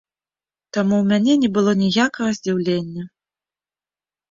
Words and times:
Таму 0.77 0.93
ў 1.01 1.05
мяне 1.11 1.33
не 1.43 1.51
было 1.59 1.71
ніякага 1.83 2.29
здзіўлення. 2.41 3.03